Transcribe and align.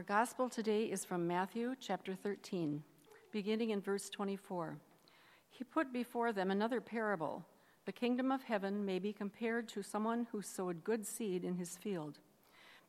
Our 0.00 0.04
gospel 0.04 0.48
today 0.48 0.84
is 0.84 1.04
from 1.04 1.26
Matthew 1.26 1.74
chapter 1.78 2.14
13, 2.14 2.82
beginning 3.32 3.68
in 3.68 3.82
verse 3.82 4.08
24. 4.08 4.78
He 5.50 5.62
put 5.62 5.92
before 5.92 6.32
them 6.32 6.50
another 6.50 6.80
parable. 6.80 7.44
The 7.84 7.92
kingdom 7.92 8.32
of 8.32 8.44
heaven 8.44 8.86
may 8.86 8.98
be 8.98 9.12
compared 9.12 9.68
to 9.68 9.82
someone 9.82 10.26
who 10.32 10.40
sowed 10.40 10.84
good 10.84 11.06
seed 11.06 11.44
in 11.44 11.56
his 11.56 11.76
field. 11.76 12.18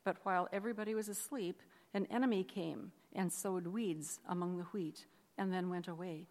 But 0.04 0.16
while 0.22 0.48
everybody 0.54 0.94
was 0.94 1.10
asleep, 1.10 1.60
an 1.92 2.06
enemy 2.06 2.44
came 2.44 2.92
and 3.14 3.30
sowed 3.30 3.66
weeds 3.66 4.20
among 4.26 4.56
the 4.56 4.64
wheat, 4.72 5.04
and 5.36 5.52
then 5.52 5.68
went 5.68 5.88
away. 5.88 6.28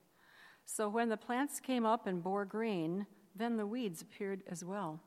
So 0.66 0.90
when 0.90 1.10
the 1.10 1.16
plants 1.16 1.60
came 1.60 1.86
up 1.86 2.08
and 2.08 2.24
bore 2.24 2.44
grain, 2.44 3.06
then 3.36 3.56
the 3.56 3.68
weeds 3.68 4.02
appeared 4.02 4.42
as 4.50 4.66
well. 4.66 5.00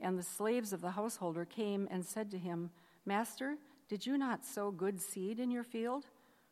And 0.00 0.18
the 0.18 0.24
slaves 0.24 0.72
of 0.72 0.80
the 0.80 0.90
householder 0.90 1.44
came 1.44 1.86
and 1.88 2.04
said 2.04 2.32
to 2.32 2.38
him, 2.38 2.70
Master, 3.06 3.58
did 3.88 4.04
you 4.04 4.18
not 4.18 4.44
sow 4.44 4.70
good 4.70 5.00
seed 5.00 5.40
in 5.40 5.50
your 5.50 5.64
field? 5.64 6.04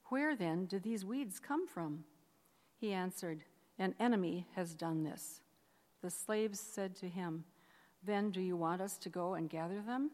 Where 0.06 0.34
then 0.34 0.64
did 0.64 0.82
these 0.82 1.04
weeds 1.04 1.38
come 1.38 1.66
from? 1.66 2.04
He 2.78 2.92
answered, 2.92 3.44
An 3.78 3.94
enemy 4.00 4.46
has 4.54 4.74
done 4.74 5.04
this. 5.04 5.42
The 6.02 6.10
slaves 6.10 6.58
said 6.58 6.96
to 6.96 7.08
him, 7.08 7.44
Then 8.02 8.30
do 8.30 8.40
you 8.40 8.56
want 8.56 8.80
us 8.80 8.96
to 8.98 9.10
go 9.10 9.34
and 9.34 9.50
gather 9.50 9.82
them? 9.82 10.12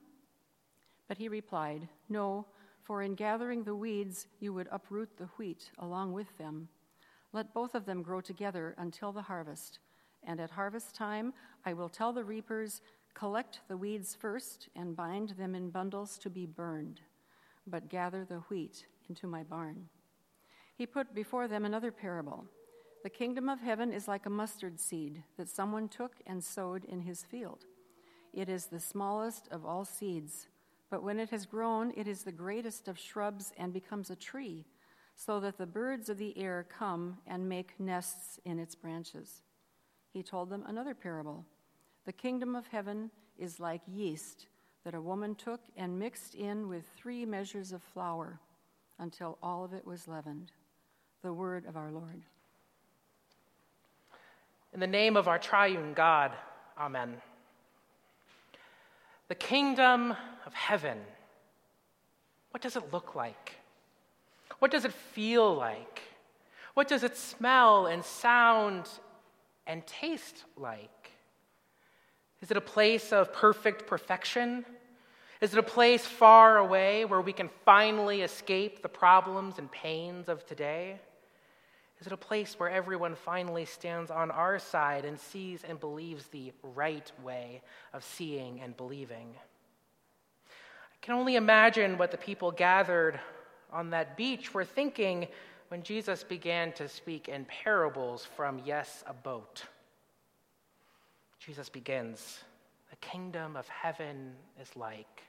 But 1.06 1.18
he 1.18 1.28
replied, 1.28 1.88
No, 2.08 2.46
for 2.82 3.02
in 3.02 3.14
gathering 3.14 3.62
the 3.62 3.76
weeds 3.76 4.26
you 4.40 4.52
would 4.52 4.68
uproot 4.72 5.16
the 5.16 5.28
wheat 5.36 5.70
along 5.78 6.14
with 6.14 6.36
them. 6.38 6.68
Let 7.32 7.54
both 7.54 7.76
of 7.76 7.86
them 7.86 8.02
grow 8.02 8.20
together 8.20 8.74
until 8.78 9.12
the 9.12 9.22
harvest. 9.22 9.78
And 10.24 10.40
at 10.40 10.50
harvest 10.50 10.96
time 10.96 11.34
I 11.64 11.72
will 11.72 11.88
tell 11.88 12.12
the 12.12 12.24
reapers, 12.24 12.80
Collect 13.14 13.60
the 13.68 13.76
weeds 13.76 14.16
first 14.18 14.70
and 14.74 14.96
bind 14.96 15.30
them 15.30 15.54
in 15.54 15.70
bundles 15.70 16.18
to 16.18 16.30
be 16.30 16.46
burned 16.46 17.02
but 17.66 17.88
gather 17.88 18.24
the 18.24 18.40
wheat 18.48 18.86
into 19.08 19.26
my 19.26 19.42
barn. 19.42 19.88
He 20.74 20.86
put 20.86 21.14
before 21.14 21.48
them 21.48 21.64
another 21.64 21.92
parable. 21.92 22.46
The 23.02 23.10
kingdom 23.10 23.48
of 23.48 23.60
heaven 23.60 23.92
is 23.92 24.08
like 24.08 24.26
a 24.26 24.30
mustard 24.30 24.78
seed 24.80 25.22
that 25.36 25.48
someone 25.48 25.88
took 25.88 26.14
and 26.26 26.42
sowed 26.42 26.84
in 26.84 27.00
his 27.00 27.24
field. 27.24 27.64
It 28.32 28.48
is 28.48 28.66
the 28.66 28.80
smallest 28.80 29.48
of 29.50 29.66
all 29.66 29.84
seeds, 29.84 30.48
but 30.90 31.02
when 31.02 31.18
it 31.18 31.30
has 31.30 31.46
grown, 31.46 31.92
it 31.96 32.06
is 32.06 32.22
the 32.22 32.32
greatest 32.32 32.88
of 32.88 32.98
shrubs 32.98 33.52
and 33.56 33.72
becomes 33.72 34.10
a 34.10 34.16
tree, 34.16 34.64
so 35.14 35.40
that 35.40 35.58
the 35.58 35.66
birds 35.66 36.08
of 36.08 36.18
the 36.18 36.36
air 36.38 36.66
come 36.68 37.18
and 37.26 37.48
make 37.48 37.78
nests 37.78 38.38
in 38.44 38.58
its 38.58 38.74
branches. 38.74 39.42
He 40.12 40.22
told 40.22 40.48
them 40.48 40.64
another 40.66 40.94
parable. 40.94 41.44
The 42.04 42.12
kingdom 42.12 42.54
of 42.54 42.66
heaven 42.66 43.10
is 43.38 43.60
like 43.60 43.82
yeast 43.86 44.46
that 44.84 44.94
a 44.94 45.00
woman 45.00 45.34
took 45.34 45.60
and 45.76 45.98
mixed 45.98 46.34
in 46.34 46.68
with 46.68 46.84
three 46.96 47.24
measures 47.24 47.72
of 47.72 47.82
flour 47.82 48.40
until 48.98 49.38
all 49.42 49.64
of 49.64 49.72
it 49.72 49.86
was 49.86 50.08
leavened. 50.08 50.52
The 51.22 51.32
word 51.32 51.66
of 51.66 51.76
our 51.76 51.90
Lord. 51.90 52.22
In 54.72 54.80
the 54.80 54.86
name 54.86 55.16
of 55.16 55.28
our 55.28 55.38
triune 55.38 55.92
God, 55.94 56.32
Amen. 56.78 57.16
The 59.28 59.34
kingdom 59.34 60.14
of 60.46 60.54
heaven, 60.54 60.98
what 62.50 62.62
does 62.62 62.76
it 62.76 62.92
look 62.92 63.14
like? 63.14 63.56
What 64.58 64.70
does 64.70 64.84
it 64.84 64.92
feel 64.92 65.54
like? 65.54 66.02
What 66.74 66.88
does 66.88 67.02
it 67.02 67.16
smell 67.16 67.86
and 67.86 68.04
sound 68.04 68.88
and 69.66 69.86
taste 69.86 70.44
like? 70.56 71.01
Is 72.42 72.50
it 72.50 72.56
a 72.56 72.60
place 72.60 73.12
of 73.12 73.32
perfect 73.32 73.86
perfection? 73.86 74.66
Is 75.40 75.52
it 75.52 75.58
a 75.58 75.62
place 75.62 76.04
far 76.04 76.58
away 76.58 77.04
where 77.04 77.20
we 77.20 77.32
can 77.32 77.48
finally 77.64 78.22
escape 78.22 78.82
the 78.82 78.88
problems 78.88 79.58
and 79.58 79.70
pains 79.70 80.28
of 80.28 80.44
today? 80.44 81.00
Is 82.00 82.08
it 82.08 82.12
a 82.12 82.16
place 82.16 82.58
where 82.58 82.68
everyone 82.68 83.14
finally 83.14 83.64
stands 83.64 84.10
on 84.10 84.32
our 84.32 84.58
side 84.58 85.04
and 85.04 85.18
sees 85.20 85.62
and 85.62 85.78
believes 85.78 86.26
the 86.26 86.52
right 86.74 87.10
way 87.22 87.62
of 87.92 88.02
seeing 88.02 88.60
and 88.60 88.76
believing? 88.76 89.34
I 90.46 90.96
can 91.00 91.14
only 91.14 91.36
imagine 91.36 91.96
what 91.96 92.10
the 92.10 92.16
people 92.16 92.50
gathered 92.50 93.20
on 93.72 93.90
that 93.90 94.16
beach 94.16 94.52
were 94.52 94.64
thinking 94.64 95.28
when 95.68 95.84
Jesus 95.84 96.24
began 96.24 96.72
to 96.72 96.88
speak 96.88 97.28
in 97.28 97.44
parables 97.44 98.26
from, 98.36 98.60
yes, 98.64 99.04
a 99.06 99.12
boat. 99.12 99.62
Jesus 101.44 101.68
begins, 101.68 102.38
The 102.90 102.96
kingdom 102.96 103.56
of 103.56 103.66
heaven 103.68 104.32
is 104.60 104.76
like. 104.76 105.22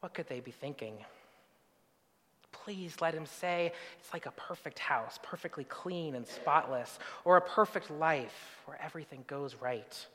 What 0.00 0.14
could 0.14 0.28
they 0.28 0.40
be 0.40 0.50
thinking? 0.50 0.94
Please 2.52 2.96
let 3.00 3.14
him 3.14 3.26
say 3.26 3.72
it's 4.00 4.12
like 4.12 4.26
a 4.26 4.30
perfect 4.32 4.78
house, 4.78 5.18
perfectly 5.22 5.64
clean 5.64 6.14
and 6.14 6.26
spotless, 6.26 6.98
or 7.24 7.36
a 7.36 7.40
perfect 7.40 7.90
life 7.90 8.60
where 8.64 8.80
everything 8.82 9.24
goes 9.26 9.54
right. 9.56 10.06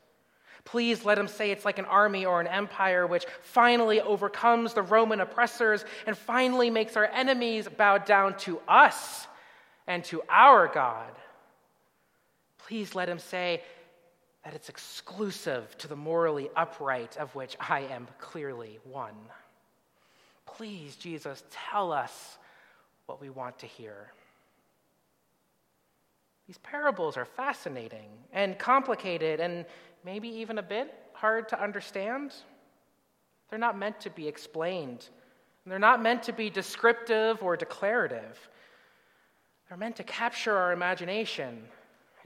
Please 0.63 1.05
let 1.05 1.17
him 1.17 1.27
say 1.27 1.51
it's 1.51 1.65
like 1.65 1.79
an 1.79 1.85
army 1.85 2.25
or 2.25 2.41
an 2.41 2.47
empire 2.47 3.05
which 3.05 3.25
finally 3.41 4.01
overcomes 4.01 4.73
the 4.73 4.81
Roman 4.81 5.21
oppressors 5.21 5.85
and 6.05 6.17
finally 6.17 6.69
makes 6.69 6.97
our 6.97 7.05
enemies 7.05 7.67
bow 7.67 7.97
down 7.99 8.37
to 8.39 8.59
us 8.67 9.27
and 9.87 10.03
to 10.05 10.21
our 10.29 10.67
God. 10.67 11.11
Please 12.59 12.95
let 12.95 13.09
him 13.09 13.19
say 13.19 13.61
that 14.43 14.53
it's 14.53 14.69
exclusive 14.69 15.77
to 15.77 15.87
the 15.87 15.95
morally 15.95 16.49
upright, 16.55 17.17
of 17.17 17.33
which 17.35 17.55
I 17.59 17.81
am 17.81 18.07
clearly 18.19 18.79
one. 18.83 19.15
Please, 20.45 20.95
Jesus, 20.95 21.43
tell 21.51 21.91
us 21.91 22.37
what 23.05 23.21
we 23.21 23.29
want 23.29 23.59
to 23.59 23.65
hear. 23.67 24.11
These 26.47 26.57
parables 26.59 27.17
are 27.17 27.25
fascinating 27.25 28.09
and 28.33 28.57
complicated 28.57 29.39
and 29.39 29.65
maybe 30.03 30.27
even 30.27 30.57
a 30.57 30.63
bit 30.63 30.93
hard 31.13 31.47
to 31.49 31.61
understand. 31.61 32.33
They're 33.49 33.59
not 33.59 33.77
meant 33.77 33.99
to 34.01 34.09
be 34.09 34.27
explained, 34.27 35.07
they're 35.65 35.77
not 35.77 36.01
meant 36.01 36.23
to 36.23 36.33
be 36.33 36.49
descriptive 36.49 37.43
or 37.43 37.55
declarative. 37.55 38.49
They're 39.69 39.77
meant 39.77 39.95
to 39.97 40.03
capture 40.03 40.57
our 40.57 40.73
imagination 40.73 41.63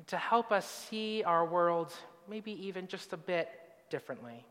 to 0.08 0.18
help 0.18 0.52
us 0.52 0.66
see 0.90 1.24
our 1.24 1.46
world 1.46 1.94
maybe 2.30 2.52
even 2.68 2.88
just 2.88 3.14
a 3.14 3.18
bit 3.18 3.50
differently. 3.90 4.46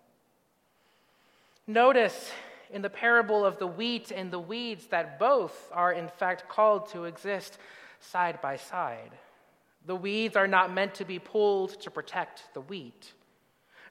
Notice 1.67 2.31
in 2.71 2.83
the 2.83 2.91
parable 2.91 3.45
of 3.45 3.59
the 3.59 3.67
wheat 3.67 4.11
and 4.11 4.31
the 4.31 4.39
weeds 4.39 4.87
that 4.89 5.19
both 5.19 5.71
are, 5.73 5.93
in 5.93 6.09
fact, 6.09 6.49
called 6.49 6.89
to 6.91 7.05
exist 7.05 7.59
side 8.01 8.41
by 8.41 8.57
side. 8.57 9.13
The 9.87 9.97
weeds 9.97 10.37
are 10.37 10.49
not 10.49 10.73
meant 10.73 10.95
to 10.97 11.05
be 11.05 11.19
pulled 11.19 11.81
to 11.83 11.91
protect 11.91 12.43
the 12.55 12.61
wheat. 12.61 13.13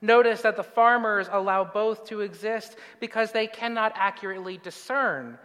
Notice 0.01 0.41
that 0.41 0.57
the 0.57 0.63
farmers 0.63 1.27
allow 1.31 1.63
both 1.63 2.07
to 2.07 2.21
exist 2.21 2.75
because 2.99 3.31
they 3.31 3.47
cannot 3.47 3.93
accurately 3.95 4.57
discern 4.57 5.37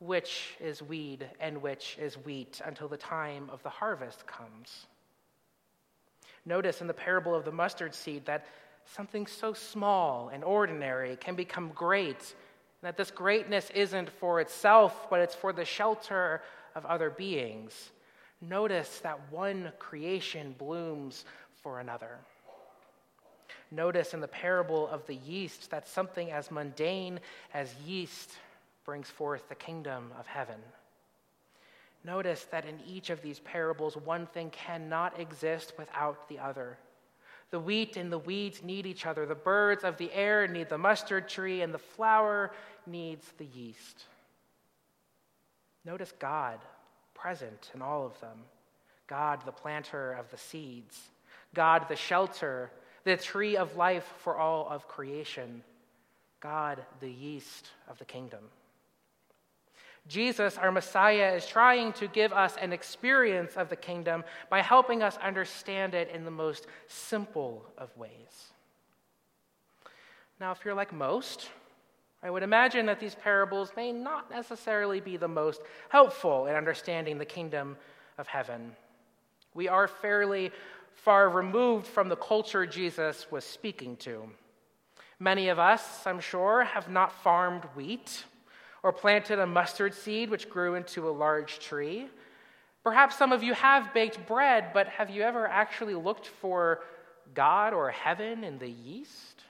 which 0.00 0.56
is 0.60 0.82
weed 0.82 1.28
and 1.40 1.60
which 1.60 1.98
is 2.00 2.14
wheat 2.14 2.60
until 2.64 2.88
the 2.88 2.96
time 2.96 3.50
of 3.50 3.62
the 3.62 3.68
harvest 3.68 4.26
comes. 4.26 4.86
Notice 6.48 6.80
in 6.80 6.86
the 6.86 6.94
parable 6.94 7.34
of 7.34 7.44
the 7.44 7.52
mustard 7.52 7.94
seed 7.94 8.24
that 8.24 8.46
something 8.96 9.26
so 9.26 9.52
small 9.52 10.30
and 10.32 10.42
ordinary 10.42 11.16
can 11.16 11.34
become 11.34 11.72
great, 11.74 12.34
that 12.80 12.96
this 12.96 13.10
greatness 13.10 13.68
isn't 13.74 14.08
for 14.18 14.40
itself, 14.40 15.10
but 15.10 15.20
it's 15.20 15.34
for 15.34 15.52
the 15.52 15.66
shelter 15.66 16.40
of 16.74 16.86
other 16.86 17.10
beings. 17.10 17.90
Notice 18.40 19.00
that 19.00 19.20
one 19.30 19.72
creation 19.78 20.54
blooms 20.56 21.26
for 21.62 21.80
another. 21.80 22.16
Notice 23.70 24.14
in 24.14 24.20
the 24.20 24.26
parable 24.26 24.88
of 24.88 25.06
the 25.06 25.16
yeast 25.16 25.70
that 25.70 25.86
something 25.86 26.30
as 26.30 26.50
mundane 26.50 27.20
as 27.52 27.74
yeast 27.86 28.30
brings 28.86 29.10
forth 29.10 29.46
the 29.50 29.54
kingdom 29.54 30.12
of 30.18 30.26
heaven. 30.26 30.56
Notice 32.04 32.44
that 32.50 32.64
in 32.64 32.78
each 32.86 33.10
of 33.10 33.22
these 33.22 33.40
parables, 33.40 33.96
one 33.96 34.26
thing 34.26 34.50
cannot 34.50 35.18
exist 35.18 35.72
without 35.76 36.28
the 36.28 36.38
other. 36.38 36.78
The 37.50 37.60
wheat 37.60 37.96
and 37.96 38.12
the 38.12 38.18
weeds 38.18 38.62
need 38.62 38.86
each 38.86 39.06
other. 39.06 39.26
The 39.26 39.34
birds 39.34 39.84
of 39.84 39.96
the 39.96 40.12
air 40.12 40.46
need 40.46 40.68
the 40.68 40.78
mustard 40.78 41.28
tree, 41.28 41.62
and 41.62 41.72
the 41.72 41.78
flour 41.78 42.52
needs 42.86 43.26
the 43.38 43.46
yeast. 43.46 44.04
Notice 45.84 46.12
God 46.18 46.58
present 47.14 47.70
in 47.74 47.82
all 47.82 48.04
of 48.06 48.20
them 48.20 48.38
God, 49.06 49.40
the 49.46 49.52
planter 49.52 50.12
of 50.12 50.30
the 50.30 50.36
seeds, 50.36 51.00
God, 51.54 51.88
the 51.88 51.96
shelter, 51.96 52.70
the 53.04 53.16
tree 53.16 53.56
of 53.56 53.76
life 53.76 54.12
for 54.18 54.36
all 54.36 54.68
of 54.68 54.86
creation, 54.86 55.62
God, 56.40 56.84
the 57.00 57.10
yeast 57.10 57.70
of 57.88 57.98
the 57.98 58.04
kingdom. 58.04 58.44
Jesus, 60.08 60.56
our 60.56 60.72
Messiah, 60.72 61.34
is 61.34 61.46
trying 61.46 61.92
to 61.94 62.08
give 62.08 62.32
us 62.32 62.56
an 62.60 62.72
experience 62.72 63.56
of 63.56 63.68
the 63.68 63.76
kingdom 63.76 64.24
by 64.48 64.62
helping 64.62 65.02
us 65.02 65.18
understand 65.18 65.94
it 65.94 66.10
in 66.10 66.24
the 66.24 66.30
most 66.30 66.66
simple 66.86 67.64
of 67.76 67.94
ways. 67.96 68.52
Now, 70.40 70.52
if 70.52 70.64
you're 70.64 70.74
like 70.74 70.92
most, 70.92 71.50
I 72.22 72.30
would 72.30 72.42
imagine 72.42 72.86
that 72.86 73.00
these 73.00 73.14
parables 73.14 73.72
may 73.76 73.92
not 73.92 74.30
necessarily 74.30 75.00
be 75.00 75.16
the 75.16 75.28
most 75.28 75.60
helpful 75.90 76.46
in 76.46 76.54
understanding 76.54 77.18
the 77.18 77.24
kingdom 77.24 77.76
of 78.16 78.26
heaven. 78.26 78.72
We 79.54 79.68
are 79.68 79.88
fairly 79.88 80.52
far 80.94 81.28
removed 81.28 81.86
from 81.86 82.08
the 82.08 82.16
culture 82.16 82.66
Jesus 82.66 83.30
was 83.30 83.44
speaking 83.44 83.96
to. 83.98 84.30
Many 85.20 85.48
of 85.48 85.58
us, 85.58 86.06
I'm 86.06 86.20
sure, 86.20 86.64
have 86.64 86.88
not 86.88 87.12
farmed 87.22 87.64
wheat 87.74 88.24
or 88.82 88.92
planted 88.92 89.38
a 89.38 89.46
mustard 89.46 89.94
seed 89.94 90.30
which 90.30 90.48
grew 90.48 90.74
into 90.74 91.08
a 91.08 91.10
large 91.10 91.58
tree. 91.58 92.08
Perhaps 92.84 93.16
some 93.16 93.32
of 93.32 93.42
you 93.42 93.54
have 93.54 93.92
baked 93.92 94.26
bread, 94.26 94.70
but 94.72 94.88
have 94.88 95.10
you 95.10 95.22
ever 95.22 95.46
actually 95.46 95.94
looked 95.94 96.26
for 96.26 96.80
God 97.34 97.74
or 97.74 97.90
heaven 97.90 98.44
in 98.44 98.58
the 98.58 98.70
yeast? 98.70 99.44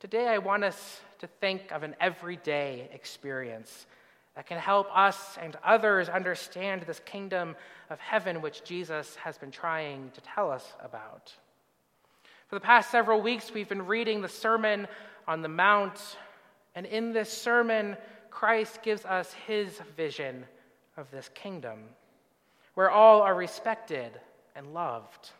Today, 0.00 0.28
I 0.28 0.38
want 0.38 0.64
us 0.64 1.00
to 1.20 1.26
think 1.26 1.72
of 1.72 1.82
an 1.82 1.96
everyday 2.00 2.88
experience 2.92 3.86
that 4.34 4.46
can 4.46 4.58
help 4.58 4.86
us 4.94 5.38
and 5.40 5.56
others 5.64 6.10
understand 6.10 6.82
this 6.82 7.00
kingdom 7.06 7.56
of 7.88 7.98
heaven 7.98 8.42
which 8.42 8.62
Jesus 8.62 9.16
has 9.16 9.38
been 9.38 9.50
trying 9.50 10.10
to 10.10 10.20
tell 10.20 10.50
us 10.50 10.74
about. 10.84 11.32
For 12.48 12.56
the 12.56 12.60
past 12.60 12.90
several 12.90 13.22
weeks, 13.22 13.50
we've 13.52 13.68
been 13.68 13.86
reading 13.86 14.20
the 14.20 14.28
Sermon 14.28 14.86
on 15.26 15.40
the 15.40 15.48
Mount, 15.48 15.98
and 16.76 16.84
in 16.86 17.12
this 17.12 17.32
sermon, 17.32 17.96
Christ 18.30 18.82
gives 18.82 19.04
us 19.06 19.32
his 19.46 19.80
vision 19.96 20.44
of 20.98 21.10
this 21.10 21.30
kingdom, 21.34 21.80
where 22.74 22.90
all 22.90 23.22
are 23.22 23.34
respected 23.34 24.12
and 24.54 24.74
loved, 24.74 25.30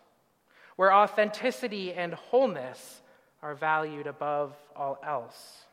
where 0.76 0.92
authenticity 0.92 1.92
and 1.92 2.14
wholeness 2.14 3.02
are 3.42 3.54
valued 3.54 4.06
above 4.06 4.56
all 4.74 4.98
else, 5.06 5.66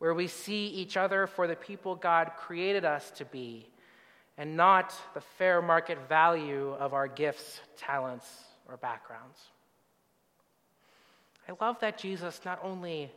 where 0.00 0.14
we 0.14 0.26
see 0.26 0.66
each 0.66 0.96
other 0.96 1.28
for 1.28 1.46
the 1.46 1.54
people 1.54 1.94
God 1.94 2.32
created 2.36 2.84
us 2.84 3.12
to 3.12 3.24
be, 3.24 3.68
and 4.36 4.56
not 4.56 4.92
the 5.14 5.20
fair 5.20 5.62
market 5.62 6.08
value 6.08 6.72
of 6.72 6.92
our 6.92 7.06
gifts, 7.06 7.60
talents, 7.76 8.26
or 8.68 8.76
backgrounds. 8.78 9.38
I 11.48 11.52
love 11.64 11.78
that 11.80 11.98
Jesus 11.98 12.40
not 12.44 12.58
only 12.64 13.12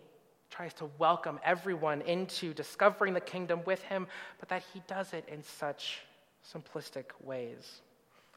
tries 0.50 0.74
to 0.76 0.90
welcome 0.98 1.40
everyone 1.44 2.02
into 2.02 2.54
discovering 2.54 3.14
the 3.14 3.22
kingdom 3.22 3.62
with 3.66 3.82
him, 3.84 4.08
but 4.40 4.50
that 4.50 4.64
he 4.74 4.82
does 4.88 5.14
it 5.14 5.28
in 5.28 5.44
such 5.44 6.00
simplistic 6.54 7.06
ways 7.24 7.82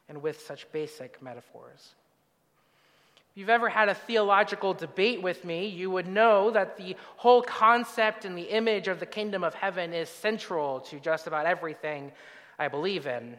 and 0.07 0.21
with 0.21 0.41
such 0.41 0.71
basic 0.71 1.21
metaphors. 1.21 1.93
If 3.31 3.37
you've 3.37 3.49
ever 3.49 3.69
had 3.69 3.89
a 3.89 3.93
theological 3.93 4.73
debate 4.73 5.21
with 5.21 5.45
me, 5.45 5.67
you 5.67 5.91
would 5.91 6.07
know 6.07 6.49
that 6.51 6.77
the 6.77 6.95
whole 7.15 7.43
concept 7.43 8.25
and 8.25 8.35
the 8.37 8.43
image 8.43 8.87
of 8.87 8.99
the 8.99 9.05
kingdom 9.05 9.43
of 9.43 9.53
heaven 9.53 9.93
is 9.93 10.09
central 10.09 10.79
to 10.81 10.99
just 10.99 11.27
about 11.27 11.45
everything 11.45 12.11
I 12.57 12.67
believe 12.67 13.05
in. 13.05 13.37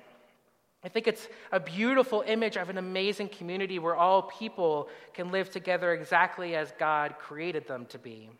I 0.82 0.88
think 0.88 1.08
it's 1.08 1.28
a 1.52 1.60
beautiful 1.60 2.24
image 2.26 2.56
of 2.56 2.70
an 2.70 2.78
amazing 2.78 3.28
community 3.28 3.78
where 3.78 3.96
all 3.96 4.22
people 4.22 4.88
can 5.12 5.30
live 5.30 5.50
together 5.50 5.92
exactly 5.92 6.54
as 6.54 6.72
God 6.78 7.16
created 7.18 7.66
them 7.66 7.84
to 7.86 7.98
be. 7.98 8.30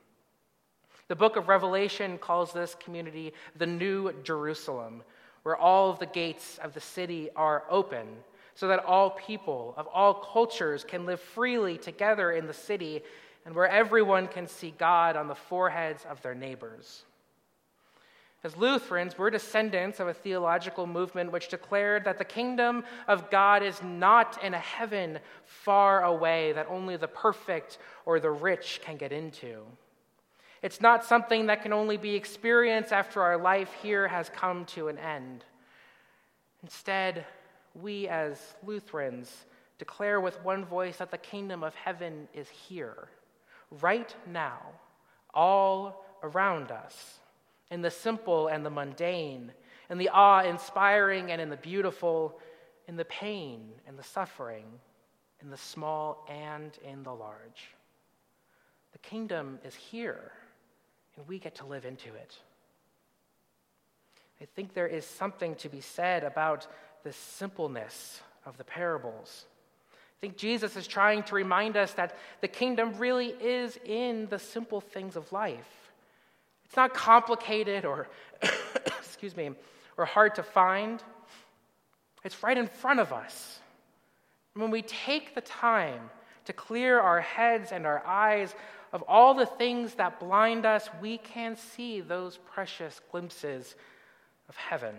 The 1.11 1.17
book 1.17 1.35
of 1.35 1.49
Revelation 1.49 2.19
calls 2.19 2.53
this 2.53 2.77
community 2.77 3.33
the 3.57 3.67
New 3.67 4.13
Jerusalem, 4.23 5.03
where 5.43 5.57
all 5.57 5.91
of 5.91 5.99
the 5.99 6.07
gates 6.07 6.59
of 6.63 6.73
the 6.73 6.81
city 6.81 7.31
are 7.35 7.65
open, 7.69 8.07
so 8.55 8.69
that 8.69 8.85
all 8.85 9.11
people 9.11 9.75
of 9.77 9.89
all 9.89 10.15
cultures 10.15 10.85
can 10.85 11.07
live 11.07 11.19
freely 11.19 11.79
together 11.79 12.31
in 12.31 12.47
the 12.47 12.55
city, 12.55 13.03
and 13.45 13.57
where 13.57 13.67
everyone 13.67 14.29
can 14.29 14.47
see 14.47 14.73
God 14.79 15.17
on 15.17 15.27
the 15.27 15.35
foreheads 15.35 16.07
of 16.09 16.23
their 16.23 16.37
neighbors. 16.37 17.03
As 18.45 18.57
Lutherans, 18.57 19.19
we're 19.19 19.31
descendants 19.31 19.99
of 19.99 20.07
a 20.07 20.15
theological 20.15 20.87
movement 20.87 21.33
which 21.33 21.49
declared 21.49 22.05
that 22.05 22.19
the 22.19 22.25
kingdom 22.25 22.85
of 23.09 23.33
God 23.33 23.65
is 23.65 23.83
not 23.83 24.41
in 24.45 24.55
a 24.55 24.59
heaven 24.59 25.19
far 25.45 26.05
away 26.05 26.53
that 26.53 26.69
only 26.71 26.97
the 26.97 27.09
perfect 27.09 27.79
or 28.07 28.21
the 28.21 28.31
rich 28.31 28.81
can 28.85 28.97
get 28.97 29.11
into. 29.11 29.65
It's 30.63 30.81
not 30.81 31.05
something 31.05 31.47
that 31.47 31.63
can 31.63 31.73
only 31.73 31.97
be 31.97 32.15
experienced 32.15 32.93
after 32.93 33.23
our 33.23 33.39
life 33.39 33.73
here 33.83 34.07
has 34.07 34.29
come 34.29 34.67
to 34.67 34.89
an 34.89 34.99
end. 34.99 35.45
Instead, 36.63 37.25
we 37.75 38.09
as 38.09 38.39
Lutherans 38.63 39.47
declare 39.79 40.21
with 40.21 40.43
one 40.45 40.67
voice 40.67 40.99
that 40.99 41.11
the 41.11 41.19
kingdom 41.19 41.65
of 41.65 41.75
heaven 41.75 42.29
is 42.35 42.49
here, 42.51 43.09
right 43.81 44.15
now, 44.27 44.59
all 45.33 46.05
around 46.23 46.71
us, 46.71 47.21
in 47.71 47.81
the 47.81 47.91
simple 47.91 48.49
and 48.49 48.67
the 48.67 48.71
mundane, 48.71 49.53
in 49.89 49.97
the 49.97 50.11
awe 50.11 50.43
inspiring 50.43 51.31
and 51.31 51.41
in 51.41 51.49
the 51.49 51.57
beautiful, 51.57 52.39
in 52.87 52.97
the 52.97 53.05
pain 53.07 53.71
and 53.87 53.99
the 53.99 54.03
suffering, 54.03 54.67
in 55.41 55.49
the 55.49 55.57
small 55.57 56.27
and 56.29 56.79
in 56.85 57.03
the 57.03 57.15
large. 57.15 57.75
The 58.93 58.99
kingdom 58.99 59.59
is 59.65 59.75
here 59.75 60.33
and 61.21 61.29
we 61.29 61.39
get 61.39 61.57
to 61.57 61.67
live 61.67 61.85
into 61.85 62.09
it. 62.15 62.39
I 64.41 64.47
think 64.57 64.73
there 64.73 64.87
is 64.87 65.05
something 65.05 65.55
to 65.57 65.69
be 65.69 65.83
said 65.83 66.25
about 66.25 66.67
the 67.05 67.13
simpleness 67.13 68.23
of 68.47 68.57
the 68.57 68.65
parables. 68.65 69.45
I 69.93 70.19
think 70.23 70.39
Jesus 70.39 70.77
is 70.77 70.87
trying 70.87 71.23
to 71.25 71.35
remind 71.35 71.77
us 71.77 71.93
that 71.93 72.17
the 72.41 72.49
kingdom 72.49 72.95
really 72.97 73.35
is 73.39 73.79
in 73.85 74.29
the 74.31 74.39
simple 74.39 74.81
things 74.81 75.15
of 75.15 75.31
life. 75.31 75.93
It's 76.65 76.77
not 76.77 76.95
complicated 76.95 77.85
or, 77.85 78.09
excuse 78.87 79.37
me, 79.37 79.51
or 79.99 80.07
hard 80.07 80.37
to 80.37 80.43
find. 80.43 81.03
It's 82.25 82.43
right 82.43 82.57
in 82.57 82.67
front 82.67 82.99
of 82.99 83.13
us. 83.13 83.59
When 84.55 84.71
we 84.71 84.81
take 84.81 85.35
the 85.35 85.43
time 85.43 86.09
to 86.47 86.55
clear 86.55 86.99
our 86.99 87.21
heads 87.21 87.73
and 87.73 87.85
our 87.85 88.03
eyes 88.07 88.55
of 88.93 89.03
all 89.07 89.35
the 89.35 89.47
things 89.47 89.95
that 89.95 90.21
blind 90.21 90.67
us, 90.67 90.89
we 91.01 91.19
can 91.19 91.57
see 91.57 92.01
those 92.01 92.39
precious 92.53 93.01
glimpses 93.11 93.75
of 94.49 94.57
heaven. 94.57 94.95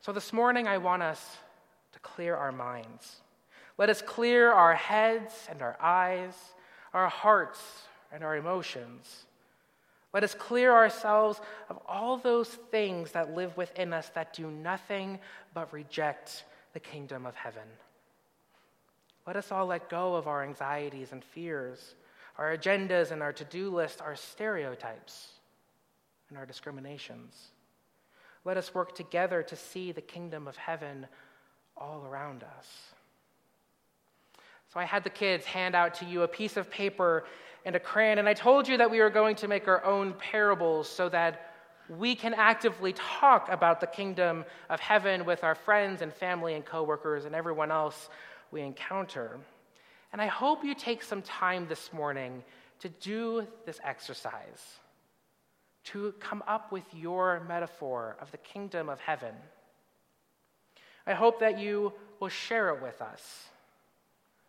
So 0.00 0.12
this 0.12 0.32
morning, 0.32 0.66
I 0.66 0.78
want 0.78 1.02
us 1.02 1.36
to 1.92 2.00
clear 2.00 2.34
our 2.34 2.50
minds. 2.50 3.20
Let 3.78 3.88
us 3.88 4.02
clear 4.02 4.52
our 4.52 4.74
heads 4.74 5.32
and 5.48 5.62
our 5.62 5.76
eyes, 5.80 6.34
our 6.92 7.08
hearts 7.08 7.60
and 8.12 8.24
our 8.24 8.36
emotions. 8.36 9.24
Let 10.12 10.24
us 10.24 10.34
clear 10.34 10.72
ourselves 10.72 11.40
of 11.70 11.78
all 11.86 12.18
those 12.18 12.48
things 12.48 13.12
that 13.12 13.34
live 13.34 13.56
within 13.56 13.92
us 13.92 14.10
that 14.10 14.34
do 14.34 14.50
nothing 14.50 15.18
but 15.54 15.72
reject 15.72 16.44
the 16.74 16.80
kingdom 16.80 17.24
of 17.24 17.34
heaven. 17.34 17.62
Let 19.26 19.36
us 19.36 19.52
all 19.52 19.66
let 19.66 19.88
go 19.88 20.14
of 20.14 20.26
our 20.26 20.42
anxieties 20.42 21.12
and 21.12 21.24
fears, 21.24 21.94
our 22.38 22.56
agendas 22.56 23.10
and 23.10 23.22
our 23.22 23.32
to 23.34 23.44
do 23.44 23.70
list, 23.70 24.00
our 24.00 24.16
stereotypes 24.16 25.28
and 26.28 26.38
our 26.38 26.46
discriminations. 26.46 27.48
Let 28.44 28.56
us 28.56 28.74
work 28.74 28.94
together 28.94 29.42
to 29.44 29.54
see 29.54 29.92
the 29.92 30.00
kingdom 30.00 30.48
of 30.48 30.56
heaven 30.56 31.06
all 31.76 32.04
around 32.04 32.42
us. 32.42 32.68
So 34.72 34.80
I 34.80 34.84
had 34.84 35.04
the 35.04 35.10
kids 35.10 35.44
hand 35.44 35.74
out 35.74 35.94
to 35.96 36.04
you 36.04 36.22
a 36.22 36.28
piece 36.28 36.56
of 36.56 36.70
paper 36.70 37.24
and 37.64 37.76
a 37.76 37.80
crayon, 37.80 38.18
and 38.18 38.28
I 38.28 38.34
told 38.34 38.66
you 38.66 38.78
that 38.78 38.90
we 38.90 39.00
were 39.00 39.10
going 39.10 39.36
to 39.36 39.48
make 39.48 39.68
our 39.68 39.84
own 39.84 40.14
parables 40.14 40.88
so 40.88 41.08
that 41.10 41.52
we 41.88 42.14
can 42.14 42.34
actively 42.34 42.92
talk 42.94 43.48
about 43.50 43.80
the 43.80 43.86
kingdom 43.86 44.44
of 44.70 44.80
heaven 44.80 45.24
with 45.24 45.44
our 45.44 45.54
friends 45.54 46.00
and 46.00 46.12
family 46.12 46.54
and 46.54 46.64
coworkers 46.64 47.24
and 47.24 47.34
everyone 47.34 47.70
else 47.70 48.08
we 48.52 48.60
encounter. 48.60 49.40
And 50.12 50.20
I 50.20 50.26
hope 50.26 50.62
you 50.62 50.74
take 50.74 51.02
some 51.02 51.22
time 51.22 51.66
this 51.68 51.92
morning 51.92 52.44
to 52.80 52.88
do 52.88 53.46
this 53.64 53.80
exercise, 53.82 54.78
to 55.84 56.14
come 56.20 56.42
up 56.46 56.70
with 56.70 56.84
your 56.92 57.42
metaphor 57.48 58.16
of 58.20 58.30
the 58.30 58.38
kingdom 58.38 58.88
of 58.88 59.00
heaven. 59.00 59.34
I 61.06 61.14
hope 61.14 61.40
that 61.40 61.58
you 61.58 61.92
will 62.20 62.28
share 62.28 62.68
it 62.68 62.82
with 62.82 63.00
us 63.00 63.22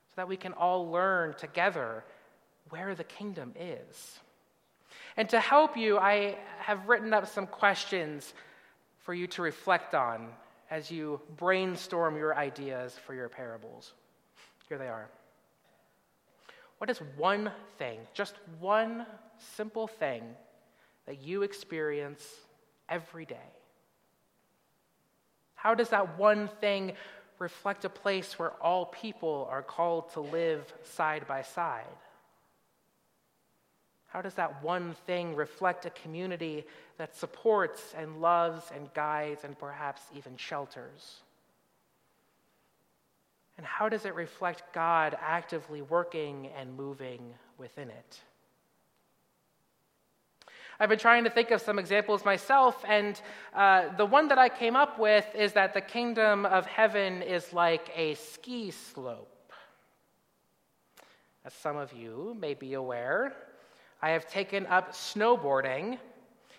so 0.10 0.13
that 0.17 0.27
we 0.27 0.38
can 0.38 0.53
all 0.53 0.91
learn 0.91 1.33
together 1.33 2.03
where 2.69 2.93
the 2.93 3.03
kingdom 3.03 3.53
is. 3.60 4.19
And 5.17 5.29
to 5.29 5.39
help 5.39 5.77
you, 5.77 5.98
I 5.98 6.38
have 6.60 6.88
written 6.88 7.13
up 7.13 7.27
some 7.27 7.48
questions 7.48 8.33
for 9.00 9.13
you 9.13 9.27
to 9.27 9.41
reflect 9.41 9.95
on 9.95 10.29
as 10.73 10.89
you 10.89 11.21
brainstorm 11.37 12.17
your 12.17 12.35
ideas 12.35 12.97
for 13.05 13.13
your 13.13 13.29
parables. 13.29 13.93
Here 14.67 14.79
they 14.79 14.87
are. 14.87 15.07
What 16.79 16.89
is 16.89 16.97
one 17.15 17.51
thing, 17.77 17.99
just 18.15 18.33
one 18.59 19.05
simple 19.55 19.85
thing, 19.85 20.23
that 21.05 21.21
you 21.21 21.43
experience 21.43 22.25
every 22.89 23.23
day? 23.23 23.51
How 25.53 25.75
does 25.75 25.89
that 25.89 26.17
one 26.17 26.49
thing 26.59 26.93
reflect 27.37 27.85
a 27.85 27.89
place 27.89 28.39
where 28.39 28.53
all 28.53 28.87
people 28.87 29.47
are 29.51 29.61
called 29.61 30.11
to 30.13 30.21
live 30.21 30.73
side 30.83 31.27
by 31.27 31.43
side? 31.43 31.83
How 34.13 34.22
does 34.22 34.36
that 34.36 34.62
one 34.63 34.93
thing 35.08 35.36
reflect 35.36 35.88
a 35.88 35.89
community 35.89 36.65
that 37.00 37.15
supports 37.15 37.96
and 37.98 38.22
loves 38.22 38.72
and 38.75 38.93
guides 38.93 39.43
and 39.43 39.58
perhaps 39.58 40.03
even 40.15 40.38
shelters? 40.38 41.22
And 43.58 43.65
how 43.65 43.89
does 43.89 44.05
it 44.05 44.13
reflect 44.13 44.72
God 44.72 45.17
actively 45.20 45.82
working 45.82 46.50
and 46.55 46.77
moving 46.77 47.34
within 47.58 47.89
it? 47.89 48.20
I've 50.79 50.89
been 50.89 51.00
trying 51.00 51.24
to 51.24 51.32
think 51.32 51.50
of 51.50 51.62
some 51.62 51.79
examples 51.79 52.24
myself, 52.24 52.86
and 52.88 53.20
uh, 53.55 53.96
the 53.96 54.05
one 54.05 54.27
that 54.27 54.38
I 54.38 54.50
came 54.50 54.75
up 54.75 55.00
with 55.00 55.25
is 55.34 55.53
that 55.53 55.74
the 55.74 55.82
kingdom 55.82 56.46
of 56.46 56.67
heaven 56.67 57.24
is 57.24 57.51
like 57.51 57.89
a 57.96 58.13
ski 58.13 58.70
slope. 58.70 59.51
As 61.46 61.53
some 61.55 61.77
of 61.77 61.93
you 61.93 62.38
may 62.39 62.53
be 62.53 62.75
aware, 62.75 63.36
I 64.03 64.10
have 64.10 64.27
taken 64.27 64.65
up 64.65 64.91
snowboarding, 64.91 65.98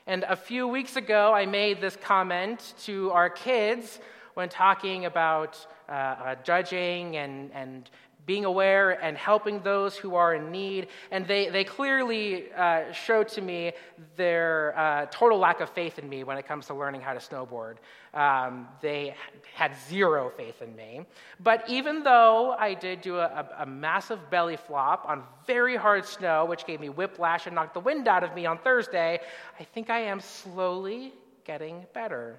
and 0.07 0.25
a 0.27 0.35
few 0.35 0.67
weeks 0.67 0.97
ago 0.97 1.35
I 1.35 1.45
made 1.45 1.79
this 1.79 1.95
comment 1.95 2.73
to 2.85 3.11
our 3.11 3.29
kids 3.29 3.99
when 4.33 4.49
talking 4.49 5.05
about 5.05 5.59
uh, 5.87 5.93
uh, 5.93 6.35
judging 6.43 7.19
and, 7.19 7.51
and 7.53 7.91
being 8.26 8.45
aware 8.45 9.02
and 9.02 9.16
helping 9.16 9.61
those 9.61 9.97
who 9.97 10.14
are 10.14 10.35
in 10.35 10.50
need. 10.50 10.88
And 11.11 11.26
they, 11.26 11.49
they 11.50 11.64
clearly 11.64 12.52
uh, 12.52 12.90
showed 12.93 13.28
to 13.28 13.43
me 13.43 13.73
their 14.16 14.75
uh, 14.78 15.07
total 15.11 15.38
lack 15.38 15.61
of 15.61 15.71
faith 15.71 15.99
in 15.99 16.09
me 16.09 16.25
when 16.25 16.38
it 16.38 16.47
comes 16.47 16.66
to 16.66 16.75
learning 16.75 17.02
how 17.02 17.12
to 17.12 17.19
snowboard. 17.19 17.76
Um, 18.14 18.69
they 18.81 19.14
had 19.54 19.75
zero 19.88 20.33
faith 20.37 20.62
in 20.62 20.75
me. 20.75 21.02
But 21.40 21.69
even 21.69 22.02
though 22.02 22.54
I 22.59 22.75
did 22.75 23.00
do 23.00 23.19
a, 23.19 23.49
a, 23.59 23.66
massive 23.66 24.31
belly 24.31 24.57
flop 24.57 25.04
on 25.09 25.25
very 25.47 25.76
hard 25.76 26.04
snow, 26.04 26.45
which 26.45 26.64
gave 26.64 26.81
me 26.81 26.88
whiplash 26.88 27.47
and 27.47 27.54
knocked 27.54 27.75
the 27.75 27.81
wind 27.81 28.07
out 28.07 28.23
of 28.23 28.35
me 28.35 28.47
on 28.47 28.59
Thursday, 28.59 29.19
I 29.59 29.64
think 29.64 29.90
I 29.90 29.99
am 29.99 30.21
slowly 30.21 31.12
getting 31.45 31.85
better. 31.93 32.38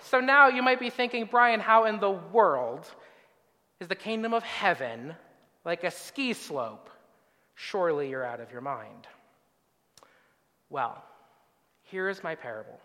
So 0.00 0.20
now 0.20 0.46
you 0.48 0.62
might 0.62 0.78
be 0.78 0.90
thinking, 0.90 1.28
Brian, 1.28 1.58
how 1.58 1.84
in 1.84 1.98
the 1.98 2.10
world 2.10 2.88
is 3.80 3.88
the 3.88 3.94
kingdom 3.94 4.32
of 4.32 4.42
heaven 4.42 5.14
like 5.64 5.84
a 5.84 5.90
ski 5.90 6.32
slope? 6.32 6.90
Surely 7.54 8.10
you're 8.10 8.24
out 8.24 8.40
of 8.40 8.52
your 8.52 8.60
mind. 8.60 9.06
Well, 10.68 11.02
here 11.82 12.08
is 12.08 12.22
my 12.22 12.34
parable. 12.34 12.78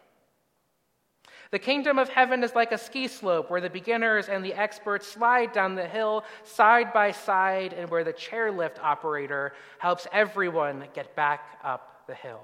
The 1.52 1.60
kingdom 1.60 2.00
of 2.00 2.08
heaven 2.08 2.44
is 2.44 2.56
like 2.56 2.72
a 2.72 2.78
ski 2.78 3.08
slope 3.10 3.50
where 3.50 3.60
the 3.60 3.70
beginners 3.70 4.30
and 4.30 4.44
the 4.44 4.54
experts 4.54 5.06
slide 5.06 5.52
down 5.52 5.76
the 5.76 5.88
hill 5.88 6.24
side 6.44 6.94
by 6.94 7.12
side 7.12 7.74
and 7.74 7.90
where 7.90 8.06
the 8.06 8.14
chairlift 8.14 8.80
operator 8.82 9.54
helps 9.78 10.08
everyone 10.14 10.86
get 10.94 11.14
back 11.16 11.60
up 11.64 12.04
the 12.08 12.16
hill. 12.16 12.42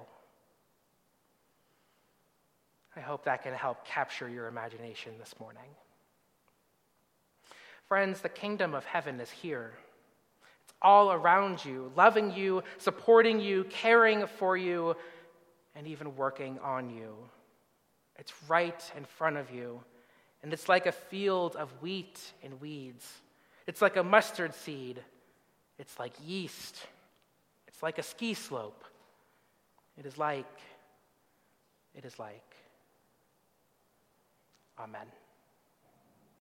I 2.97 2.99
hope 2.99 3.23
that 3.25 3.43
can 3.43 3.53
help 3.53 3.85
capture 3.85 4.27
your 4.27 4.47
imagination 4.47 5.13
this 5.19 5.35
morning. 5.39 5.69
Friends, 7.87 8.21
the 8.21 8.29
kingdom 8.29 8.73
of 8.73 8.83
heaven 8.85 9.19
is 9.19 9.29
here. 9.29 9.73
It's 10.63 10.73
all 10.81 11.11
around 11.11 11.63
you, 11.63 11.91
loving 11.95 12.31
you, 12.31 12.63
supporting 12.77 13.39
you, 13.39 13.63
caring 13.65 14.27
for 14.27 14.57
you, 14.57 14.95
and 15.75 15.87
even 15.87 16.15
working 16.15 16.59
on 16.59 16.89
you. 16.89 17.15
It's 18.17 18.33
right 18.47 18.83
in 18.97 19.05
front 19.05 19.37
of 19.37 19.51
you, 19.51 19.79
and 20.43 20.51
it's 20.51 20.67
like 20.67 20.85
a 20.85 20.91
field 20.91 21.55
of 21.55 21.71
wheat 21.81 22.19
and 22.43 22.59
weeds. 22.59 23.07
It's 23.67 23.81
like 23.81 23.95
a 23.95 24.03
mustard 24.03 24.53
seed. 24.53 25.01
It's 25.79 25.97
like 25.99 26.13
yeast. 26.25 26.75
It's 27.67 27.83
like 27.83 27.99
a 27.99 28.03
ski 28.03 28.33
slope. 28.33 28.83
It 29.97 30.05
is 30.05 30.17
like, 30.17 30.45
it 31.95 32.05
is 32.05 32.17
like. 32.19 32.55
Amen. 34.79 35.07